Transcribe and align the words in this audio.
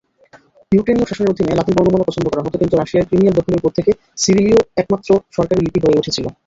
ইউক্রেনীয় 0.71 1.07
শাসনের 1.09 1.31
অধীনে, 1.33 1.57
লাতিন 1.57 1.73
বর্ণমালা 1.77 2.07
পছন্দ 2.09 2.25
করা 2.29 2.43
হতো, 2.45 2.55
কিন্তু 2.61 2.75
রাশিয়ার 2.75 3.07
ক্রিমিয়ার 3.09 3.37
দখলের 3.39 3.61
পর 3.63 3.71
থেকে 3.77 3.91
সিরিলীয় 4.17 4.59
একমাত্র 4.77 5.09
সরকারী 5.35 5.59
লিপি 5.63 5.79
হয়ে 5.83 5.99
উঠেছিল। 5.99 6.25